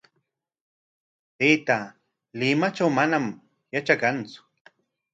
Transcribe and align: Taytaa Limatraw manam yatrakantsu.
Taytaa 1.37 1.85
Limatraw 2.39 2.89
manam 2.99 3.25
yatrakantsu. 3.75 4.39